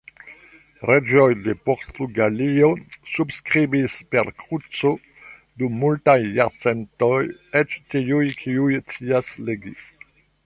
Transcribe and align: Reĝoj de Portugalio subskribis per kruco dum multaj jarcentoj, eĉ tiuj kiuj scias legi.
Reĝoj 0.89 1.25
de 1.47 1.53
Portugalio 1.69 2.69
subskribis 3.15 3.97
per 4.15 4.31
kruco 4.39 4.93
dum 5.63 5.75
multaj 5.83 6.17
jarcentoj, 6.39 7.21
eĉ 7.61 7.75
tiuj 7.95 8.25
kiuj 8.43 8.75
scias 8.87 9.31
legi. 9.51 9.77